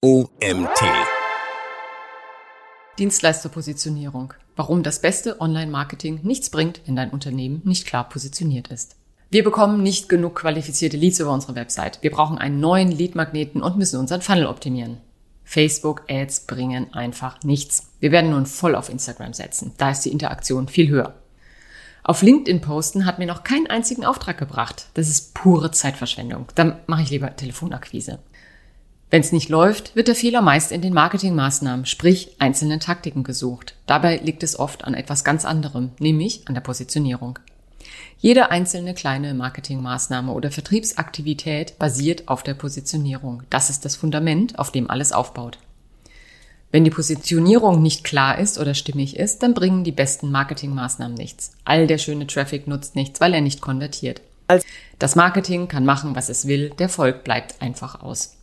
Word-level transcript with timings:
OMT. 0.00 0.78
Dienstleisterpositionierung. 3.00 4.32
Warum 4.54 4.84
das 4.84 5.00
beste 5.00 5.40
Online-Marketing 5.40 6.20
nichts 6.22 6.50
bringt, 6.50 6.80
wenn 6.86 6.94
dein 6.94 7.10
Unternehmen 7.10 7.62
nicht 7.64 7.84
klar 7.84 8.08
positioniert 8.08 8.68
ist. 8.68 8.94
Wir 9.30 9.42
bekommen 9.42 9.82
nicht 9.82 10.08
genug 10.08 10.36
qualifizierte 10.36 10.96
Leads 10.96 11.18
über 11.18 11.32
unsere 11.32 11.56
Website. 11.56 11.98
Wir 12.02 12.12
brauchen 12.12 12.38
einen 12.38 12.60
neuen 12.60 12.92
Lead-Magneten 12.92 13.60
und 13.60 13.76
müssen 13.76 13.98
unseren 13.98 14.22
Funnel 14.22 14.46
optimieren. 14.46 14.98
Facebook-Ads 15.42 16.46
bringen 16.46 16.94
einfach 16.94 17.42
nichts. 17.42 17.90
Wir 17.98 18.12
werden 18.12 18.30
nun 18.30 18.46
voll 18.46 18.76
auf 18.76 18.90
Instagram 18.90 19.32
setzen. 19.32 19.72
Da 19.78 19.90
ist 19.90 20.02
die 20.02 20.12
Interaktion 20.12 20.68
viel 20.68 20.90
höher. 20.90 21.14
Auf 22.04 22.22
LinkedIn 22.22 22.60
posten 22.60 23.04
hat 23.04 23.18
mir 23.18 23.26
noch 23.26 23.42
keinen 23.42 23.66
einzigen 23.66 24.04
Auftrag 24.04 24.38
gebracht. 24.38 24.90
Das 24.94 25.08
ist 25.08 25.34
pure 25.34 25.72
Zeitverschwendung. 25.72 26.46
Dann 26.54 26.78
mache 26.86 27.02
ich 27.02 27.10
lieber 27.10 27.34
Telefonakquise. 27.34 28.20
Wenn 29.10 29.22
es 29.22 29.32
nicht 29.32 29.48
läuft, 29.48 29.96
wird 29.96 30.08
der 30.08 30.14
Fehler 30.14 30.42
meist 30.42 30.70
in 30.70 30.82
den 30.82 30.92
Marketingmaßnahmen, 30.92 31.86
sprich 31.86 32.36
einzelnen 32.38 32.78
Taktiken 32.78 33.22
gesucht. 33.22 33.74
Dabei 33.86 34.18
liegt 34.18 34.42
es 34.42 34.58
oft 34.58 34.84
an 34.84 34.92
etwas 34.92 35.24
ganz 35.24 35.46
anderem, 35.46 35.92
nämlich 35.98 36.42
an 36.46 36.54
der 36.54 36.60
Positionierung. 36.60 37.38
Jede 38.18 38.50
einzelne 38.50 38.92
kleine 38.92 39.32
Marketingmaßnahme 39.32 40.32
oder 40.32 40.50
Vertriebsaktivität 40.50 41.78
basiert 41.78 42.28
auf 42.28 42.42
der 42.42 42.54
Positionierung. 42.54 43.44
Das 43.48 43.70
ist 43.70 43.86
das 43.86 43.96
Fundament, 43.96 44.58
auf 44.58 44.72
dem 44.72 44.90
alles 44.90 45.12
aufbaut. 45.12 45.58
Wenn 46.70 46.84
die 46.84 46.90
Positionierung 46.90 47.80
nicht 47.80 48.04
klar 48.04 48.38
ist 48.38 48.58
oder 48.58 48.74
stimmig 48.74 49.16
ist, 49.16 49.42
dann 49.42 49.54
bringen 49.54 49.84
die 49.84 49.92
besten 49.92 50.30
Marketingmaßnahmen 50.30 51.16
nichts. 51.16 51.52
All 51.64 51.86
der 51.86 51.96
schöne 51.96 52.26
Traffic 52.26 52.66
nutzt 52.66 52.94
nichts, 52.94 53.22
weil 53.22 53.32
er 53.32 53.40
nicht 53.40 53.62
konvertiert. 53.62 54.20
Das 54.98 55.16
Marketing 55.16 55.68
kann 55.68 55.86
machen, 55.86 56.14
was 56.14 56.28
es 56.28 56.46
will, 56.46 56.70
der 56.70 56.90
Volk 56.90 57.24
bleibt 57.24 57.62
einfach 57.62 58.02
aus. 58.02 58.37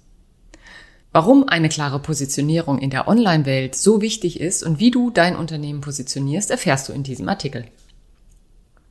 Warum 1.16 1.48
eine 1.48 1.70
klare 1.70 2.00
Positionierung 2.00 2.78
in 2.78 2.90
der 2.90 3.08
Online-Welt 3.08 3.74
so 3.74 4.02
wichtig 4.02 4.42
ist 4.42 4.64
und 4.64 4.80
wie 4.80 4.92
du 4.92 5.12
dein 5.12 5.38
Unternehmen 5.38 5.80
positionierst, 5.80 6.52
erfährst 6.52 6.90
du 6.90 6.92
in 6.92 7.04
diesem 7.04 7.30
Artikel. 7.30 7.64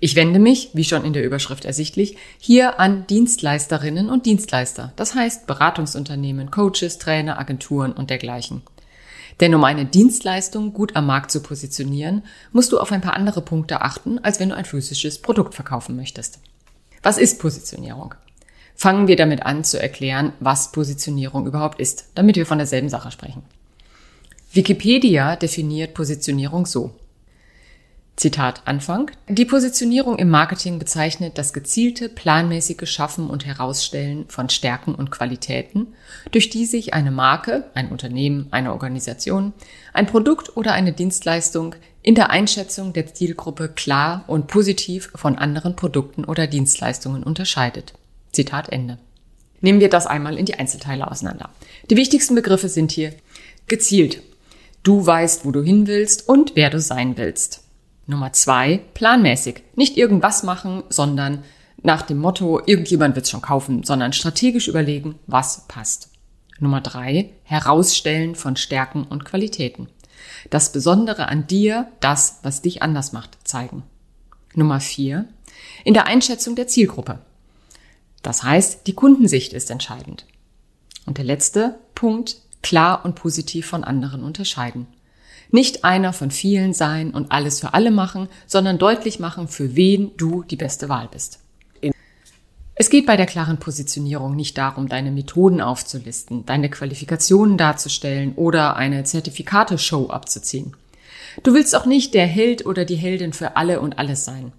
Ich 0.01 0.17
wende 0.17 0.39
mich, 0.39 0.71
wie 0.73 0.85
schon 0.85 1.05
in 1.05 1.13
der 1.13 1.23
Überschrift 1.23 1.67
ersichtlich, 1.67 2.17
hier 2.39 2.81
an 2.81 3.07
Dienstleisterinnen 3.09 4.09
und 4.09 4.25
Dienstleister, 4.25 4.95
das 4.97 5.15
heißt 5.15 5.47
Beratungsunternehmen, 5.47 6.51
Coaches, 6.51 6.97
Trainer, 6.97 7.39
Agenturen 7.39 7.93
und 7.93 8.09
dergleichen. 8.09 8.63
Denn 9.41 9.55
um 9.55 9.63
eine 9.63 9.85
Dienstleistung 9.85 10.73
gut 10.73 10.97
am 10.97 11.05
Markt 11.05 11.31
zu 11.31 11.43
positionieren, 11.43 12.23
musst 12.53 12.73
du 12.73 12.81
auf 12.81 12.91
ein 12.91 13.03
paar 13.03 13.17
andere 13.17 13.43
Punkte 13.43 13.83
achten, 13.83 14.19
als 14.19 14.41
wenn 14.41 14.49
du 14.49 14.57
ein 14.57 14.65
physisches 14.65 15.21
Produkt 15.21 15.53
verkaufen 15.55 15.95
möchtest. 15.95 16.39
Was 17.03 17.19
ist 17.19 17.39
Positionierung? 17.39 18.15
Fangen 18.75 19.09
wir 19.09 19.17
damit 19.17 19.45
an 19.47 19.65
zu 19.65 19.81
erklären, 19.81 20.33
was 20.41 20.73
Positionierung 20.73 21.47
überhaupt 21.47 21.81
ist, 21.81 22.11
damit 22.15 22.37
wir 22.37 22.47
von 22.47 22.59
derselben 22.59 22.89
Sache 22.89 23.11
sprechen. 23.11 23.43
Wikipedia 24.53 25.37
definiert 25.37 25.95
Positionierung 25.95 26.67
so. 26.67 26.93
Zitat 28.17 28.63
Anfang. 28.67 29.11
Die 29.29 29.45
Positionierung 29.45 30.19
im 30.19 30.31
Marketing 30.31 30.79
bezeichnet 30.79 31.37
das 31.37 31.53
gezielte, 31.53 32.09
planmäßige 32.09 32.89
Schaffen 32.89 33.29
und 33.29 33.45
Herausstellen 33.45 34.27
von 34.29 34.49
Stärken 34.49 34.95
und 34.95 35.11
Qualitäten, 35.11 35.89
durch 36.31 36.49
die 36.49 36.65
sich 36.65 36.95
eine 36.95 37.11
Marke, 37.11 37.65
ein 37.75 37.89
Unternehmen, 37.89 38.47
eine 38.53 38.73
Organisation, 38.73 39.53
ein 39.93 40.07
Produkt 40.07 40.57
oder 40.57 40.75
eine 40.75 40.93
Dienstleistung 40.93 41.75
in 42.03 42.15
der 42.15 42.31
Einschätzung 42.31 42.93
der 42.93 43.13
Zielgruppe 43.13 43.69
klar 43.69 44.23
und 44.29 44.47
positiv 44.47 45.11
von 45.17 45.37
anderen 45.37 45.75
Produkten 45.75 46.25
oder 46.25 46.47
Dienstleistungen 46.47 47.25
unterscheidet. 47.25 47.95
Zitat 48.35 48.71
Ende. 48.71 48.99
Nehmen 49.61 49.81
wir 49.81 49.89
das 49.89 50.07
einmal 50.07 50.39
in 50.39 50.45
die 50.45 50.55
Einzelteile 50.55 51.11
auseinander. 51.11 51.51
Die 51.91 51.97
wichtigsten 51.97 52.35
Begriffe 52.35 52.69
sind 52.69 52.93
hier 52.93 53.15
gezielt. 53.67 54.23
Du 54.83 55.07
weißt, 55.07 55.47
wo 55.47 55.51
du 55.51 55.63
hin 55.63 55.87
willst 55.87 56.29
und 56.29 56.53
wer 56.55 56.69
du 56.69 56.81
sein 56.81 57.17
willst. 57.17 57.65
Nummer 58.07 58.33
zwei, 58.35 58.83
planmäßig. 58.93 59.63
Nicht 59.77 59.97
irgendwas 59.97 60.43
machen, 60.43 60.83
sondern 60.91 61.43
nach 61.83 62.03
dem 62.03 62.19
Motto, 62.19 62.61
irgendjemand 62.65 63.15
wird 63.15 63.25
es 63.25 63.31
schon 63.31 63.43
kaufen, 63.43 63.83
sondern 63.83 64.13
strategisch 64.13 64.69
überlegen, 64.69 65.19
was 65.27 65.67
passt. 65.69 66.11
Nummer 66.59 66.81
drei, 66.81 67.31
herausstellen 67.45 68.35
von 68.35 68.57
Stärken 68.57 69.05
und 69.05 69.25
Qualitäten. 69.25 69.89
Das 70.51 70.73
Besondere 70.73 71.29
an 71.29 71.47
dir, 71.47 71.89
das, 72.01 72.41
was 72.43 72.63
dich 72.63 72.83
anders 72.83 73.13
macht, 73.13 73.37
zeigen. 73.45 73.83
Nummer 74.55 74.81
vier, 74.81 75.27
in 75.85 75.95
der 75.95 76.07
Einschätzung 76.07 76.55
der 76.55 76.69
Zielgruppe. 76.69 77.19
Das 78.25 78.43
heißt, 78.43 78.87
die 78.87 78.95
Kundensicht 78.95 79.53
ist 79.53 79.71
entscheidend. 79.71 80.25
Und 81.05 81.19
der 81.19 81.27
letzte 81.27 81.79
Punkt, 81.95 82.39
klar 82.63 83.05
und 83.05 83.15
positiv 83.15 83.67
von 83.67 83.85
anderen 83.85 84.25
unterscheiden. 84.25 84.87
Nicht 85.51 85.85
einer 85.85 86.15
von 86.15 86.31
vielen 86.31 86.73
sein 86.73 87.11
und 87.11 87.31
alles 87.31 87.61
für 87.61 87.75
alle 87.75 87.91
machen, 87.91 88.29
sondern 88.47 88.79
deutlich 88.79 89.21
machen, 89.21 89.47
für 89.47 89.77
wen 89.77 90.17
du 90.17 90.43
die 90.43 90.57
beste 90.57 90.89
Wahl 90.89 91.07
bist. 91.13 91.39
Es 92.75 92.89
geht 92.89 93.05
bei 93.05 93.19
der 93.19 93.27
klaren 93.27 93.59
Positionierung 93.59 94.35
nicht 94.35 94.57
darum, 94.57 94.89
deine 94.89 95.13
Methoden 95.13 95.61
aufzulisten, 95.61 96.47
deine 96.47 96.71
Qualifikationen 96.71 97.59
darzustellen 97.59 98.33
oder 98.37 98.77
eine 98.77 99.05
Zertifikate-Show 99.05 100.09
abzuziehen. 100.09 100.75
Du 101.43 101.53
willst 101.53 101.77
auch 101.77 101.85
nicht 101.85 102.15
der 102.15 102.27
Held 102.27 102.65
oder 102.65 102.87
die 102.87 102.97
Heldin 102.97 103.35
für 103.35 103.57
alle 103.57 103.81
und 103.81 103.99
alles 103.99 104.25
sein. 104.25 104.53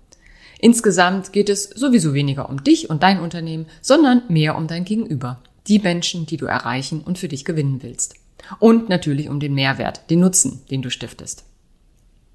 Insgesamt 0.60 1.34
geht 1.34 1.50
es 1.50 1.64
sowieso 1.64 2.14
weniger 2.14 2.50
um 2.50 2.64
dich 2.64 2.90
und 2.90 3.04
dein 3.04 3.20
Unternehmen, 3.20 3.66
sondern 3.82 4.24
mehr 4.30 4.56
um 4.56 4.68
dein 4.68 4.86
Gegenüber. 4.86 5.40
Die 5.68 5.80
Menschen, 5.80 6.26
die 6.26 6.38
du 6.38 6.46
erreichen 6.46 7.02
und 7.02 7.18
für 7.18 7.28
dich 7.28 7.46
gewinnen 7.46 7.82
willst. 7.82 8.16
Und 8.60 8.90
natürlich 8.90 9.30
um 9.30 9.40
den 9.40 9.54
Mehrwert, 9.54 10.10
den 10.10 10.20
Nutzen, 10.20 10.62
den 10.70 10.82
du 10.82 10.90
stiftest. 10.90 11.44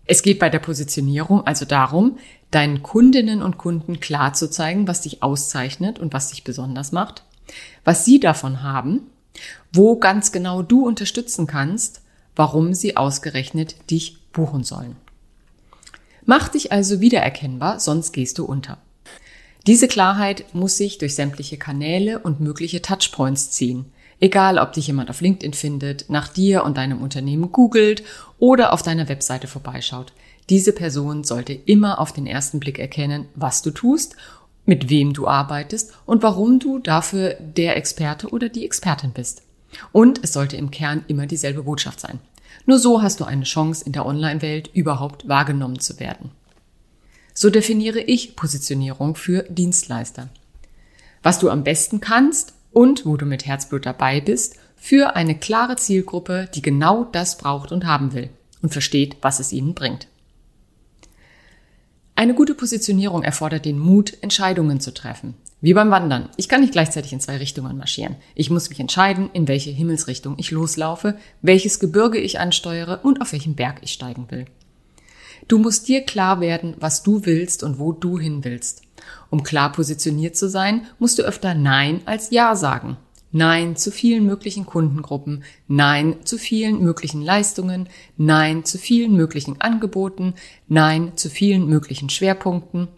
Es 0.06 0.22
geht 0.22 0.40
bei 0.40 0.50
der 0.50 0.58
Positionierung 0.58 1.46
also 1.46 1.64
darum, 1.64 2.18
deinen 2.50 2.82
Kundinnen 2.82 3.42
und 3.42 3.58
Kunden 3.58 4.00
klar 4.00 4.32
zu 4.32 4.50
zeigen, 4.50 4.88
was 4.88 5.02
dich 5.02 5.22
auszeichnet 5.22 6.00
und 6.00 6.12
was 6.12 6.30
dich 6.30 6.42
besonders 6.42 6.90
macht, 6.90 7.22
was 7.84 8.04
sie 8.04 8.18
davon 8.18 8.64
haben, 8.64 9.02
wo 9.72 9.96
ganz 9.96 10.32
genau 10.32 10.62
du 10.62 10.84
unterstützen 10.84 11.46
kannst, 11.46 12.02
warum 12.34 12.74
sie 12.74 12.96
ausgerechnet 12.96 13.76
dich 13.90 14.18
buchen 14.32 14.64
sollen. 14.64 14.96
Mach 16.24 16.48
dich 16.48 16.72
also 16.72 17.00
wiedererkennbar, 17.00 17.80
sonst 17.80 18.12
gehst 18.12 18.38
du 18.38 18.44
unter. 18.44 18.78
Diese 19.66 19.88
Klarheit 19.88 20.54
muss 20.54 20.76
sich 20.76 20.98
durch 20.98 21.14
sämtliche 21.14 21.58
Kanäle 21.58 22.18
und 22.18 22.40
mögliche 22.40 22.82
Touchpoints 22.82 23.50
ziehen. 23.50 23.86
Egal, 24.18 24.58
ob 24.58 24.72
dich 24.72 24.86
jemand 24.86 25.10
auf 25.10 25.20
LinkedIn 25.20 25.54
findet, 25.54 26.10
nach 26.10 26.28
dir 26.28 26.64
und 26.64 26.76
deinem 26.76 27.00
Unternehmen 27.02 27.52
googelt 27.52 28.02
oder 28.38 28.72
auf 28.72 28.82
deiner 28.82 29.08
Webseite 29.08 29.46
vorbeischaut. 29.46 30.12
Diese 30.50 30.72
Person 30.72 31.24
sollte 31.24 31.52
immer 31.52 31.98
auf 31.98 32.12
den 32.12 32.26
ersten 32.26 32.60
Blick 32.60 32.78
erkennen, 32.78 33.26
was 33.34 33.62
du 33.62 33.70
tust, 33.70 34.16
mit 34.66 34.90
wem 34.90 35.14
du 35.14 35.26
arbeitest 35.26 35.92
und 36.06 36.22
warum 36.22 36.58
du 36.58 36.78
dafür 36.78 37.36
der 37.40 37.76
Experte 37.76 38.28
oder 38.28 38.48
die 38.48 38.64
Expertin 38.64 39.12
bist. 39.12 39.42
Und 39.92 40.22
es 40.22 40.32
sollte 40.32 40.56
im 40.56 40.70
Kern 40.70 41.04
immer 41.06 41.26
dieselbe 41.26 41.62
Botschaft 41.62 42.00
sein. 42.00 42.18
Nur 42.66 42.78
so 42.78 43.02
hast 43.02 43.20
du 43.20 43.24
eine 43.24 43.44
Chance, 43.44 43.84
in 43.84 43.92
der 43.92 44.06
Online-Welt 44.06 44.70
überhaupt 44.72 45.28
wahrgenommen 45.28 45.80
zu 45.80 45.98
werden. 45.98 46.30
So 47.34 47.50
definiere 47.50 48.00
ich 48.00 48.36
Positionierung 48.36 49.14
für 49.14 49.44
Dienstleister. 49.44 50.28
Was 51.22 51.38
du 51.38 51.50
am 51.50 51.64
besten 51.64 52.00
kannst 52.00 52.54
und 52.72 53.06
wo 53.06 53.16
du 53.16 53.26
mit 53.26 53.46
Herzblut 53.46 53.86
dabei 53.86 54.20
bist, 54.20 54.56
für 54.76 55.14
eine 55.14 55.38
klare 55.38 55.76
Zielgruppe, 55.76 56.48
die 56.54 56.62
genau 56.62 57.04
das 57.04 57.36
braucht 57.36 57.70
und 57.70 57.84
haben 57.84 58.14
will 58.14 58.30
und 58.62 58.72
versteht, 58.72 59.16
was 59.20 59.38
es 59.38 59.52
ihnen 59.52 59.74
bringt. 59.74 60.08
Eine 62.14 62.34
gute 62.34 62.54
Positionierung 62.54 63.22
erfordert 63.22 63.64
den 63.64 63.78
Mut, 63.78 64.16
Entscheidungen 64.22 64.80
zu 64.80 64.92
treffen. 64.92 65.34
Wie 65.62 65.74
beim 65.74 65.90
Wandern. 65.90 66.30
Ich 66.36 66.48
kann 66.48 66.62
nicht 66.62 66.72
gleichzeitig 66.72 67.12
in 67.12 67.20
zwei 67.20 67.36
Richtungen 67.36 67.76
marschieren. 67.76 68.16
Ich 68.34 68.48
muss 68.48 68.70
mich 68.70 68.80
entscheiden, 68.80 69.28
in 69.34 69.46
welche 69.46 69.70
Himmelsrichtung 69.70 70.36
ich 70.38 70.50
loslaufe, 70.50 71.18
welches 71.42 71.78
Gebirge 71.78 72.18
ich 72.18 72.40
ansteuere 72.40 73.00
und 73.02 73.20
auf 73.20 73.32
welchen 73.32 73.56
Berg 73.56 73.80
ich 73.82 73.92
steigen 73.92 74.30
will. 74.30 74.46
Du 75.48 75.58
musst 75.58 75.88
dir 75.88 76.02
klar 76.02 76.40
werden, 76.40 76.76
was 76.80 77.02
du 77.02 77.26
willst 77.26 77.62
und 77.62 77.78
wo 77.78 77.92
du 77.92 78.18
hin 78.18 78.42
willst. 78.44 78.82
Um 79.28 79.42
klar 79.42 79.72
positioniert 79.72 80.36
zu 80.36 80.48
sein, 80.48 80.86
musst 80.98 81.18
du 81.18 81.22
öfter 81.22 81.54
Nein 81.54 82.00
als 82.06 82.30
Ja 82.30 82.56
sagen. 82.56 82.96
Nein 83.32 83.76
zu 83.76 83.92
vielen 83.92 84.26
möglichen 84.26 84.66
Kundengruppen, 84.66 85.44
Nein 85.68 86.16
zu 86.24 86.36
vielen 86.36 86.82
möglichen 86.82 87.22
Leistungen, 87.22 87.88
Nein 88.16 88.64
zu 88.64 88.76
vielen 88.78 89.14
möglichen 89.14 89.60
Angeboten, 89.60 90.34
Nein 90.68 91.12
zu 91.16 91.30
vielen 91.30 91.68
möglichen 91.68 92.10
Schwerpunkten, 92.10 92.88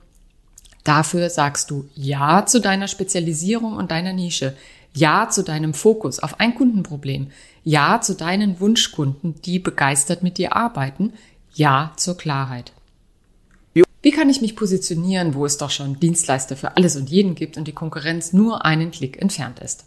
Dafür 0.85 1.31
sagst 1.31 1.71
du 1.71 1.89
Ja 1.95 2.47
zu 2.47 2.61
deiner 2.61 2.89
Spezialisierung 2.89 3.77
und 3.77 3.91
deiner 3.91 4.13
Nische, 4.13 4.57
Ja 4.95 5.29
zu 5.31 5.43
deinem 5.43 5.75
Fokus 5.75 6.19
auf 6.19 6.41
ein 6.41 6.55
Kundenproblem, 6.55 7.29
Ja 7.65 8.01
zu 8.01 8.15
deinen 8.15 8.61
Wunschkunden, 8.61 9.41
die 9.43 9.59
begeistert 9.59 10.23
mit 10.23 10.39
dir 10.39 10.57
arbeiten, 10.57 11.13
Ja 11.55 11.93
zur 11.97 12.17
Klarheit. 12.17 12.73
Wie 14.03 14.11
kann 14.11 14.29
ich 14.29 14.41
mich 14.41 14.57
positionieren, 14.57 15.35
wo 15.35 15.47
es 15.47 15.59
doch 15.59 15.71
schon 15.71 16.01
Dienstleister 16.01 16.57
für 16.57 16.77
alles 16.77 16.97
und 16.97 17.09
jeden 17.09 17.37
gibt 17.37 17.57
und 17.57 17.69
die 17.69 17.73
Konkurrenz 17.73 18.33
nur 18.33 18.65
einen 18.65 18.91
Klick 18.91 19.23
entfernt 19.23 19.61
ist? 19.61 19.85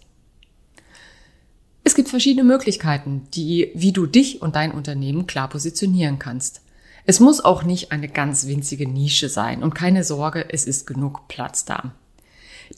Es 1.84 1.96
gibt 1.96 2.08
verschiedene 2.08 2.46
Möglichkeiten, 2.46 3.28
die, 3.34 3.72
wie 3.76 3.92
du 3.92 4.06
dich 4.06 4.42
und 4.42 4.56
dein 4.56 4.72
Unternehmen 4.72 5.28
klar 5.28 5.50
positionieren 5.50 6.18
kannst. 6.18 6.62
Es 7.06 7.20
muss 7.20 7.44
auch 7.44 7.64
nicht 7.64 7.92
eine 7.92 8.08
ganz 8.08 8.48
winzige 8.48 8.90
Nische 8.90 9.30
sein 9.30 9.62
und 9.62 9.76
keine 9.76 10.04
Sorge, 10.04 10.46
es 10.50 10.66
ist 10.66 10.88
genug 10.88 11.28
Platz 11.28 11.64
da. 11.66 11.92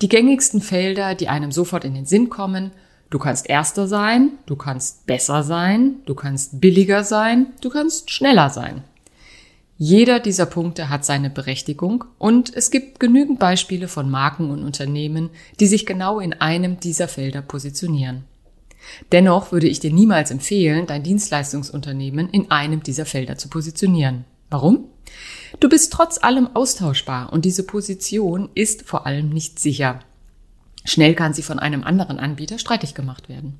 Die 0.01 0.09
gängigsten 0.09 0.61
Felder, 0.61 1.15
die 1.15 1.29
einem 1.29 1.51
sofort 1.51 1.85
in 1.85 1.93
den 1.93 2.05
Sinn 2.05 2.29
kommen, 2.29 2.71
du 3.09 3.19
kannst 3.19 3.49
erster 3.49 3.87
sein, 3.87 4.31
du 4.45 4.57
kannst 4.57 5.05
besser 5.05 5.43
sein, 5.43 5.97
du 6.05 6.13
kannst 6.13 6.59
billiger 6.59 7.05
sein, 7.05 7.47
du 7.61 7.69
kannst 7.69 8.11
schneller 8.11 8.49
sein. 8.49 8.83
Jeder 9.77 10.19
dieser 10.19 10.47
Punkte 10.47 10.89
hat 10.89 11.05
seine 11.05 11.29
Berechtigung 11.29 12.03
und 12.17 12.53
es 12.53 12.71
gibt 12.71 12.99
genügend 12.99 13.39
Beispiele 13.39 13.87
von 13.87 14.09
Marken 14.09 14.49
und 14.49 14.63
Unternehmen, 14.63 15.29
die 15.59 15.67
sich 15.67 15.85
genau 15.85 16.19
in 16.19 16.33
einem 16.33 16.79
dieser 16.79 17.07
Felder 17.07 17.43
positionieren. 17.43 18.25
Dennoch 19.11 19.51
würde 19.51 19.67
ich 19.67 19.79
dir 19.79 19.91
niemals 19.91 20.31
empfehlen, 20.31 20.87
dein 20.87 21.03
Dienstleistungsunternehmen 21.03 22.29
in 22.29 22.51
einem 22.51 22.83
dieser 22.83 23.05
Felder 23.05 23.37
zu 23.37 23.49
positionieren. 23.49 24.25
Warum? 24.49 24.85
Du 25.59 25.69
bist 25.69 25.91
trotz 25.93 26.21
allem 26.21 26.47
austauschbar 26.55 27.31
und 27.31 27.45
diese 27.45 27.63
Position 27.63 28.49
ist 28.53 28.83
vor 28.83 29.05
allem 29.05 29.29
nicht 29.29 29.59
sicher. 29.59 29.99
Schnell 30.85 31.15
kann 31.15 31.33
sie 31.33 31.43
von 31.43 31.59
einem 31.59 31.83
anderen 31.83 32.19
Anbieter 32.19 32.59
streitig 32.59 32.93
gemacht 32.93 33.29
werden. 33.29 33.59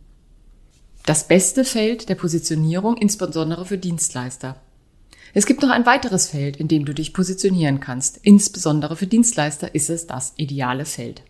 Das 1.05 1.27
beste 1.27 1.63
Feld 1.63 2.09
der 2.09 2.15
Positionierung 2.15 2.97
insbesondere 2.97 3.65
für 3.65 3.77
Dienstleister. 3.77 4.61
Es 5.33 5.45
gibt 5.45 5.61
noch 5.61 5.69
ein 5.69 5.85
weiteres 5.85 6.29
Feld, 6.29 6.57
in 6.57 6.67
dem 6.67 6.85
du 6.85 6.93
dich 6.93 7.13
positionieren 7.13 7.79
kannst. 7.79 8.17
Insbesondere 8.23 8.95
für 8.95 9.07
Dienstleister 9.07 9.73
ist 9.75 9.89
es 9.89 10.07
das 10.07 10.33
ideale 10.37 10.85
Feld. 10.85 11.23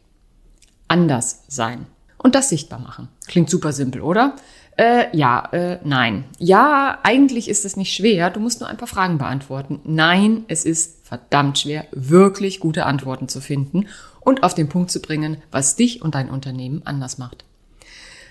Anders 0.88 1.44
sein 1.48 1.88
und 2.18 2.36
das 2.36 2.50
sichtbar 2.50 2.80
machen. 2.80 3.08
Klingt 3.28 3.50
super 3.50 3.72
simpel, 3.72 4.02
oder? 4.02 4.36
Äh, 4.78 5.16
ja, 5.16 5.50
äh, 5.52 5.80
nein. 5.84 6.26
Ja, 6.38 7.00
eigentlich 7.04 7.50
ist 7.50 7.66
es 7.66 7.78
nicht 7.78 7.94
schwer. 7.94 8.30
Du 8.30 8.40
musst 8.40 8.60
nur 8.60 8.70
ein 8.70 8.78
paar 8.78 8.88
Fragen 8.88 9.18
beantworten. 9.18 9.80
Nein, 9.84 10.46
es 10.48 10.66
ist 10.66 11.06
verdammt 11.08 11.60
schwer, 11.60 11.86
wirklich 11.92 12.60
gute 12.60 12.86
Antworten 12.86 13.28
zu 13.28 13.42
finden 13.42 13.88
und 14.20 14.44
auf 14.44 14.54
den 14.54 14.70
Punkt 14.70 14.92
zu 14.92 15.02
bringen, 15.02 15.38
was 15.52 15.76
dich 15.76 16.02
und 16.02 16.14
dein 16.14 16.30
Unternehmen 16.30 16.82
anders 16.86 17.18
macht. 17.18 17.46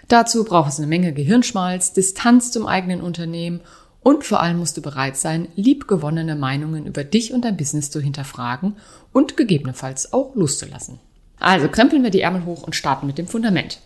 Dazu 0.09 0.44
braucht 0.44 0.71
es 0.71 0.79
eine 0.79 0.87
Menge 0.87 1.12
Gehirnschmalz, 1.12 1.93
Distanz 1.93 2.53
zum 2.53 2.67
eigenen 2.67 3.00
Unternehmen 3.00 3.61
und 4.03 4.23
vor 4.23 4.41
allem 4.41 4.59
musst 4.59 4.77
du 4.77 4.83
bereit 4.83 5.17
sein, 5.17 5.49
liebgewonnene 5.56 6.37
Meinungen 6.37 6.87
über 6.87 7.03
dich 7.03 7.33
und 7.33 7.44
dein 7.44 7.56
Business 7.56 7.91
zu 7.91 8.00
hinterfragen 8.00 8.77
und 9.12 9.37
gegebenenfalls 9.37 10.12
auch 10.12 10.37
loszulassen. 10.37 11.00
Also 11.38 11.69
krempeln 11.69 12.03
wir 12.03 12.11
die 12.11 12.21
Ärmel 12.21 12.44
hoch 12.44 12.62
und 12.62 12.77
starten 12.77 13.06
mit 13.06 13.19
dem 13.19 13.29
Fundament. 13.29 13.81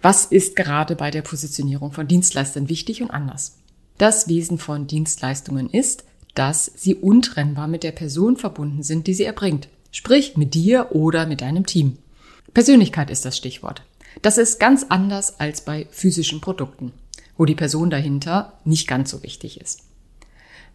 Was 0.00 0.26
ist 0.26 0.54
gerade 0.54 0.94
bei 0.94 1.10
der 1.10 1.22
Positionierung 1.22 1.92
von 1.92 2.06
Dienstleistern 2.06 2.68
wichtig 2.68 3.02
und 3.02 3.10
anders? 3.10 3.56
Das 3.98 4.28
Wesen 4.28 4.58
von 4.58 4.86
Dienstleistungen 4.86 5.68
ist, 5.70 6.04
dass 6.34 6.70
sie 6.76 6.94
untrennbar 6.94 7.66
mit 7.66 7.82
der 7.82 7.90
Person 7.90 8.36
verbunden 8.36 8.84
sind, 8.84 9.08
die 9.08 9.14
sie 9.14 9.24
erbringt. 9.24 9.68
Sprich 9.90 10.36
mit 10.36 10.54
dir 10.54 10.94
oder 10.94 11.26
mit 11.26 11.40
deinem 11.40 11.66
Team. 11.66 11.98
Persönlichkeit 12.54 13.10
ist 13.10 13.24
das 13.24 13.36
Stichwort. 13.36 13.82
Das 14.22 14.38
ist 14.38 14.60
ganz 14.60 14.86
anders 14.88 15.40
als 15.40 15.62
bei 15.62 15.88
physischen 15.90 16.40
Produkten, 16.40 16.92
wo 17.36 17.44
die 17.44 17.54
Person 17.54 17.90
dahinter 17.90 18.52
nicht 18.64 18.86
ganz 18.86 19.10
so 19.10 19.22
wichtig 19.24 19.60
ist. 19.60 19.80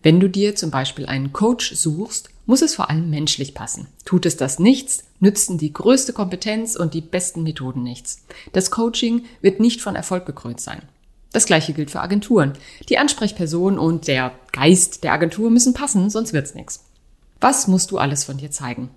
Wenn 0.02 0.20
du 0.20 0.28
dir 0.28 0.56
zum 0.56 0.70
Beispiel 0.70 1.06
einen 1.06 1.32
Coach 1.32 1.74
suchst, 1.74 2.30
muss 2.46 2.62
es 2.62 2.76
vor 2.76 2.90
allem 2.90 3.10
menschlich 3.10 3.54
passen. 3.54 3.88
Tut 4.06 4.26
es 4.26 4.38
das 4.38 4.60
nichts, 4.60 5.04
nützen 5.20 5.58
die 5.58 5.74
größte 5.74 6.14
Kompetenz 6.14 6.76
und 6.76 6.94
die 6.94 7.02
besten 7.02 7.44
Methoden 7.44 7.84
nichts. 7.84 8.26
Das 8.52 8.72
Coaching 8.72 9.26
wird 9.42 9.60
nicht 9.60 9.82
von 9.82 9.96
Erfolg 9.96 10.26
gekrönt 10.26 10.60
sein. 10.60 10.82
Das 11.32 11.46
gleiche 11.46 11.74
gilt 11.74 11.92
für 11.92 12.02
Agenturen. 12.02 12.54
Die 12.90 12.98
Ansprechperson 12.98 13.80
und 13.80 14.08
der 14.08 14.34
Geist 14.52 15.04
der 15.04 15.14
Agentur 15.14 15.50
müssen 15.50 15.74
passen, 15.74 16.10
sonst 16.10 16.32
wird's 16.34 16.54
nichts. 16.54 16.86
Was 17.42 17.68
musst 17.68 17.92
du 17.92 17.98
alles 17.98 18.24
von 18.24 18.38
dir 18.38 18.52
zeigen? 18.52 18.90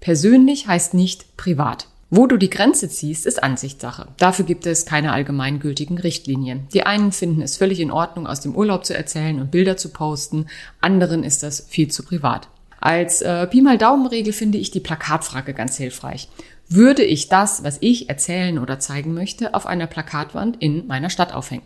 Persönlich 0.00 0.66
heißt 0.66 0.94
nicht 0.94 1.36
privat. 1.36 1.88
Wo 2.08 2.28
du 2.28 2.36
die 2.36 2.50
Grenze 2.50 2.88
ziehst, 2.88 3.26
ist 3.26 3.42
Ansichtssache. 3.42 4.08
Dafür 4.16 4.44
gibt 4.44 4.64
es 4.66 4.86
keine 4.86 5.12
allgemeingültigen 5.12 5.98
Richtlinien. 5.98 6.68
Die 6.72 6.84
einen 6.84 7.10
finden 7.10 7.42
es 7.42 7.56
völlig 7.56 7.80
in 7.80 7.90
Ordnung, 7.90 8.28
aus 8.28 8.40
dem 8.40 8.54
Urlaub 8.54 8.86
zu 8.86 8.96
erzählen 8.96 9.40
und 9.40 9.50
Bilder 9.50 9.76
zu 9.76 9.88
posten, 9.88 10.46
anderen 10.80 11.24
ist 11.24 11.42
das 11.42 11.66
viel 11.68 11.90
zu 11.90 12.04
privat. 12.04 12.48
Als 12.86 13.20
äh, 13.20 13.48
Pi 13.48 13.62
mal 13.62 13.78
Daumenregel 13.78 14.32
finde 14.32 14.58
ich 14.58 14.70
die 14.70 14.78
Plakatfrage 14.78 15.54
ganz 15.54 15.76
hilfreich. 15.76 16.28
Würde 16.68 17.02
ich 17.02 17.28
das, 17.28 17.64
was 17.64 17.78
ich 17.80 18.08
erzählen 18.08 18.60
oder 18.60 18.78
zeigen 18.78 19.12
möchte, 19.12 19.54
auf 19.54 19.66
einer 19.66 19.88
Plakatwand 19.88 20.62
in 20.62 20.86
meiner 20.86 21.10
Stadt 21.10 21.34
aufhängen? 21.34 21.64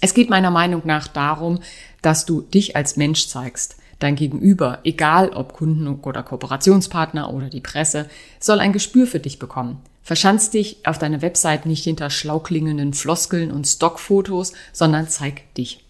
Es 0.00 0.14
geht 0.14 0.30
meiner 0.30 0.50
Meinung 0.50 0.82
nach 0.84 1.06
darum, 1.06 1.60
dass 2.02 2.26
du 2.26 2.40
dich 2.40 2.74
als 2.74 2.96
Mensch 2.96 3.28
zeigst. 3.28 3.76
Dein 4.00 4.16
Gegenüber, 4.16 4.80
egal 4.82 5.28
ob 5.28 5.52
Kunden 5.52 5.86
oder 5.86 6.24
Kooperationspartner 6.24 7.32
oder 7.32 7.48
die 7.48 7.60
Presse, 7.60 8.10
soll 8.40 8.58
ein 8.58 8.72
Gespür 8.72 9.06
für 9.06 9.20
dich 9.20 9.38
bekommen. 9.38 9.78
Verschanz 10.02 10.50
dich 10.50 10.78
auf 10.84 10.98
deiner 10.98 11.22
Website 11.22 11.66
nicht 11.66 11.84
hinter 11.84 12.10
schlauklingenden 12.10 12.94
Floskeln 12.94 13.52
und 13.52 13.68
Stockfotos, 13.68 14.54
sondern 14.72 15.06
zeig 15.06 15.54
dich. 15.54 15.84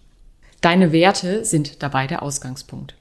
Deine 0.61 0.91
Werte 0.91 1.43
sind 1.43 1.81
dabei 1.81 2.05
der 2.05 2.21
Ausgangspunkt. 2.21 2.93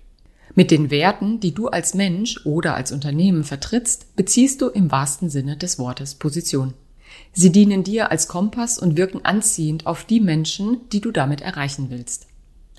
Mit 0.54 0.70
den 0.70 0.90
Werten, 0.90 1.40
die 1.40 1.54
du 1.54 1.68
als 1.68 1.94
Mensch 1.94 2.44
oder 2.44 2.74
als 2.74 2.92
Unternehmen 2.92 3.42
vertrittst, 3.42 4.16
beziehst 4.16 4.60
du 4.60 4.68
im 4.68 4.90
wahrsten 4.90 5.30
Sinne 5.30 5.56
des 5.56 5.78
Wortes 5.78 6.14
Position. 6.14 6.74
Sie 7.32 7.50
dienen 7.50 7.84
dir 7.84 8.10
als 8.10 8.28
Kompass 8.28 8.78
und 8.78 8.96
wirken 8.96 9.24
anziehend 9.24 9.86
auf 9.86 10.04
die 10.04 10.20
Menschen, 10.20 10.80
die 10.90 11.00
du 11.00 11.10
damit 11.10 11.40
erreichen 11.40 11.88
willst. 11.88 12.26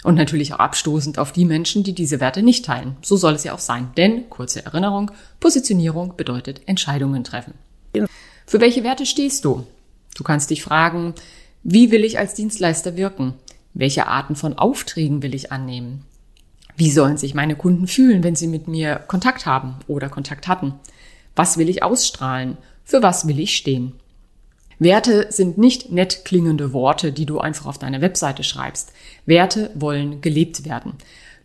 Und 0.03 0.15
natürlich 0.15 0.53
auch 0.53 0.59
abstoßend 0.59 1.17
auf 1.17 1.31
die 1.31 1.45
Menschen, 1.45 1.83
die 1.83 1.93
diese 1.93 2.19
Werte 2.19 2.43
nicht 2.43 2.65
teilen. 2.65 2.97
So 3.01 3.15
soll 3.15 3.33
es 3.33 3.43
ja 3.43 3.53
auch 3.53 3.59
sein. 3.59 3.89
Denn, 3.97 4.29
kurze 4.29 4.65
Erinnerung, 4.65 5.11
Positionierung 5.39 6.15
bedeutet 6.15 6.61
Entscheidungen 6.67 7.23
treffen. 7.23 7.53
Für 8.45 8.59
welche 8.59 8.83
Werte 8.83 9.05
stehst 9.05 9.45
du? 9.45 9.65
Du 10.15 10.23
kannst 10.23 10.49
dich 10.49 10.61
fragen, 10.61 11.15
wie 11.63 11.89
will 11.89 12.03
ich 12.03 12.19
als 12.19 12.35
Dienstleister 12.35 12.97
wirken? 12.97 13.33
Welche 13.73 14.05
Arten 14.07 14.35
von 14.35 14.57
Aufträgen 14.57 15.23
will 15.23 15.33
ich 15.33 15.51
annehmen? 15.51 16.05
Wie 16.75 16.91
sollen 16.91 17.17
sich 17.17 17.33
meine 17.33 17.55
Kunden 17.55 17.87
fühlen, 17.87 18.23
wenn 18.23 18.35
sie 18.35 18.47
mit 18.47 18.67
mir 18.67 18.95
Kontakt 18.95 19.45
haben 19.45 19.75
oder 19.87 20.09
Kontakt 20.09 20.47
hatten? 20.47 20.73
Was 21.35 21.57
will 21.57 21.69
ich 21.69 21.83
ausstrahlen? 21.83 22.57
Für 22.83 23.01
was 23.01 23.27
will 23.27 23.39
ich 23.39 23.55
stehen? 23.55 23.93
Werte 24.79 25.27
sind 25.29 25.57
nicht 25.57 25.91
nett 25.91 26.25
klingende 26.25 26.73
Worte, 26.73 27.11
die 27.11 27.25
du 27.25 27.39
einfach 27.39 27.67
auf 27.67 27.77
deine 27.77 28.01
Webseite 28.01 28.43
schreibst. 28.43 28.91
Werte 29.25 29.71
wollen 29.75 30.21
gelebt 30.21 30.65
werden. 30.65 30.93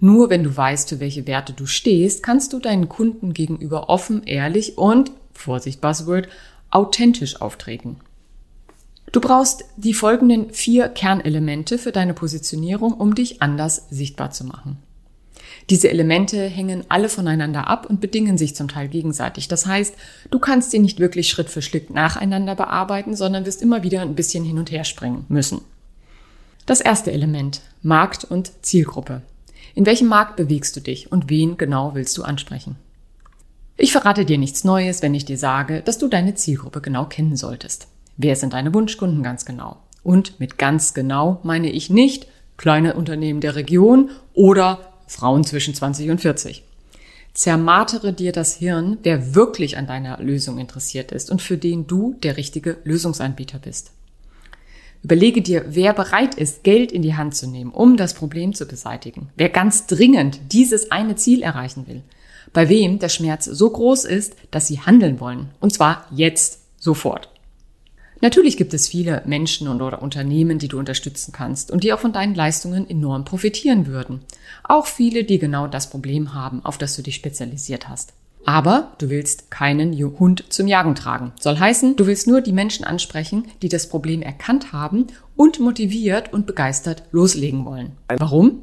Nur 0.01 0.31
wenn 0.31 0.45
du 0.45 0.57
weißt, 0.57 0.89
für 0.89 1.01
welche 1.01 1.27
Werte 1.27 1.53
du 1.53 1.67
stehst, 1.67 2.23
kannst 2.23 2.53
du 2.53 2.59
deinen 2.59 2.89
Kunden 2.89 3.35
gegenüber 3.35 3.89
offen, 3.89 4.23
ehrlich 4.25 4.79
und, 4.79 5.11
Vorsicht 5.33 5.81
Buzzword, 5.81 6.29
authentisch 6.71 7.41
auftreten. 7.41 7.97
Du 9.13 9.21
brauchst 9.21 9.65
die 9.77 9.95
folgenden 9.95 10.53
vier 10.53 10.89
Kernelemente 10.89 11.79
für 11.79 11.93
deine 11.93 12.15
Positionierung, 12.15 12.93
um 12.93 13.15
dich 13.15 13.41
anders 13.41 13.87
sichtbar 13.91 14.31
zu 14.31 14.45
machen. 14.45 14.79
Diese 15.71 15.91
Elemente 15.91 16.45
hängen 16.45 16.85
alle 16.89 17.09
voneinander 17.09 17.69
ab 17.69 17.87
und 17.89 18.01
bedingen 18.01 18.39
sich 18.39 18.55
zum 18.55 18.69
Teil 18.69 18.89
gegenseitig. 18.89 19.49
Das 19.49 19.67
heißt, 19.67 19.95
du 20.31 20.39
kannst 20.39 20.71
sie 20.71 20.79
nicht 20.79 20.99
wirklich 20.99 21.29
Schritt 21.29 21.51
für 21.51 21.63
Schritt 21.63 21.91
nacheinander 21.91 22.55
bearbeiten, 22.55 23.17
sondern 23.17 23.45
wirst 23.45 23.63
immer 23.63 23.83
wieder 23.83 24.01
ein 24.03 24.15
bisschen 24.15 24.45
hin 24.45 24.59
und 24.59 24.71
her 24.71 24.85
springen 24.85 25.25
müssen. 25.29 25.61
Das 26.67 26.81
erste 26.81 27.13
Element, 27.13 27.63
Markt 27.83 28.25
und 28.25 28.53
Zielgruppe. 28.63 29.23
In 29.75 29.87
welchem 29.87 30.09
Markt 30.09 30.37
bewegst 30.37 30.77
du 30.77 30.81
dich 30.81 31.13
und 31.13 31.31
wen 31.31 31.57
genau 31.57 31.95
willst 31.95 32.17
du 32.19 32.23
ansprechen? 32.23 32.77
Ich 33.77 33.93
verrate 33.93 34.25
dir 34.25 34.39
nichts 34.39 34.65
Neues, 34.65 35.03
wenn 35.03 35.15
ich 35.15 35.25
dir 35.25 35.39
sage, 35.39 35.83
dass 35.83 35.99
du 35.99 36.09
deine 36.09 36.35
Zielgruppe 36.35 36.81
genau 36.81 37.05
kennen 37.05 37.37
solltest. 37.37 37.87
Wer 38.17 38.35
sind 38.35 38.53
deine 38.53 38.75
Wunschkunden 38.75 39.23
ganz 39.23 39.45
genau? 39.45 39.77
Und 40.03 40.41
mit 40.41 40.59
ganz 40.59 40.95
genau 40.95 41.41
meine 41.45 41.71
ich 41.71 41.89
nicht 41.89 42.27
kleine 42.57 42.95
Unternehmen 42.95 43.41
der 43.41 43.55
Region 43.55 44.11
oder 44.35 44.88
Frauen 45.09 45.43
zwischen 45.43 45.75
20 45.75 46.11
und 46.11 46.21
40. 46.21 46.63
Zermartere 47.35 48.13
dir 48.13 48.33
das 48.33 48.55
Hirn, 48.55 48.99
wer 49.03 49.35
wirklich 49.35 49.77
an 49.77 49.87
deiner 49.87 50.19
Lösung 50.19 50.59
interessiert 50.59 51.13
ist 51.13 51.31
und 51.31 51.43
für 51.43 51.57
den 51.57 51.87
du 51.87 52.15
der 52.23 52.37
richtige 52.37 52.79
Lösungsanbieter 52.85 53.59
bist. 53.59 53.93
Überlege 55.03 55.43
dir, 55.43 55.65
wer 55.69 55.93
bereit 55.93 56.35
ist, 56.35 56.65
Geld 56.65 56.91
in 56.91 57.03
die 57.03 57.15
Hand 57.15 57.37
zu 57.37 57.47
nehmen, 57.47 57.71
um 57.71 57.97
das 57.97 58.15
Problem 58.15 58.55
zu 58.55 58.67
beseitigen. 58.67 59.31
Wer 59.37 59.49
ganz 59.49 59.87
dringend 59.87 60.41
dieses 60.53 60.91
eine 60.91 61.15
Ziel 61.15 61.43
erreichen 61.43 61.87
will. 61.87 62.03
Bei 62.53 62.69
wem 62.69 62.99
der 62.99 63.09
Schmerz 63.09 63.45
so 63.45 63.71
groß 63.71 64.05
ist, 64.05 64.35
dass 64.51 64.67
sie 64.67 64.81
handeln 64.81 65.21
wollen. 65.21 65.51
Und 65.61 65.73
zwar 65.73 66.07
jetzt, 66.11 66.61
sofort. 66.79 67.29
Natürlich 68.21 68.57
gibt 68.57 68.75
es 68.75 68.89
viele 68.89 69.23
Menschen 69.27 69.69
und 69.69 69.81
oder 69.81 70.03
Unternehmen, 70.03 70.59
die 70.59 70.69
du 70.69 70.79
unterstützen 70.79 71.33
kannst 71.33 71.71
und 71.71 71.85
die 71.85 71.93
auch 71.93 72.01
von 72.01 72.13
deinen 72.13 72.35
Leistungen 72.35 72.89
enorm 72.89 73.25
profitieren 73.25 73.87
würden. 73.87 74.21
Auch 74.65 74.87
viele, 74.87 75.25
die 75.25 75.39
genau 75.39 75.67
das 75.69 75.91
Problem 75.91 76.35
haben, 76.35 76.65
auf 76.65 76.79
das 76.79 76.97
du 76.97 77.03
dich 77.03 77.15
spezialisiert 77.15 77.89
hast. 77.89 78.13
Aber 78.45 78.93
du 78.99 79.11
willst 79.11 79.51
keinen 79.51 79.93
Hund 80.19 80.45
zum 80.49 80.67
Jagen 80.67 80.95
tragen. 80.95 81.33
Soll 81.39 81.59
heißen, 81.59 81.97
du 81.97 82.07
willst 82.07 82.27
nur 82.27 82.41
die 82.41 82.53
Menschen 82.53 82.85
ansprechen, 82.85 83.45
die 83.63 83.69
das 83.69 83.89
Problem 83.89 84.23
erkannt 84.23 84.73
haben 84.73 85.09
und 85.37 85.61
motiviert 85.61 86.33
und 86.33 86.47
begeistert 86.47 87.03
loslegen 87.11 87.65
wollen. 87.65 87.93
Warum? 88.09 88.63